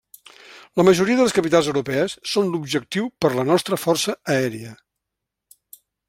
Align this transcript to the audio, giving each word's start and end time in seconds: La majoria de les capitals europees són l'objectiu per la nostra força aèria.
La 0.79 0.85
majoria 0.87 1.17
de 1.19 1.25
les 1.27 1.35
capitals 1.39 1.67
europees 1.73 2.15
són 2.31 2.49
l'objectiu 2.53 3.09
per 3.25 3.31
la 3.35 3.45
nostra 3.51 3.79
força 3.83 4.15
aèria. 4.37 4.73